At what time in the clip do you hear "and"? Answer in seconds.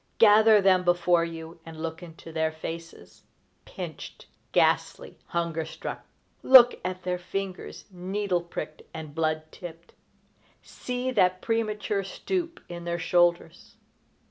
1.63-1.79, 8.95-9.13